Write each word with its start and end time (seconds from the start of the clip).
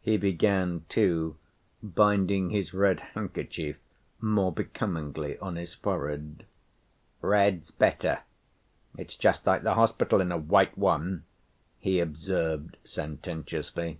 He 0.00 0.16
began, 0.16 0.84
too, 0.88 1.38
binding 1.82 2.50
his 2.50 2.72
red 2.72 3.00
handkerchief 3.00 3.78
more 4.20 4.52
becomingly 4.52 5.36
on 5.40 5.56
his 5.56 5.74
forehead. 5.74 6.46
"Red's 7.20 7.72
better. 7.72 8.20
It's 8.96 9.16
just 9.16 9.44
like 9.44 9.64
the 9.64 9.74
hospital 9.74 10.20
in 10.20 10.30
a 10.30 10.38
white 10.38 10.78
one," 10.78 11.24
he 11.80 11.98
observed 11.98 12.76
sententiously. 12.84 13.98